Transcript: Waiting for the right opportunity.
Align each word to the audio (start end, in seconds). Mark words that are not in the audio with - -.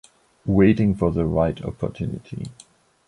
Waiting 0.47 0.95
for 0.95 1.11
the 1.11 1.25
right 1.25 1.61
opportunity. 1.63 2.47